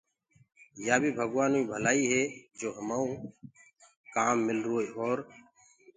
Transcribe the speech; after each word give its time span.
يآ 0.85 0.95
بيٚ 1.01 1.15
ڀگوآنو 1.17 1.59
ڪيٚ 1.61 1.69
ڀلآئيٚ 1.71 2.09
هي 2.11 2.21
جو 2.59 2.67
همآئونٚ 2.77 3.19
ڪآم 4.13 4.35
ملروئي 4.47 4.87
اور 4.97 5.17